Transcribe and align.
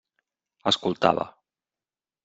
Escoltava. 0.73 1.29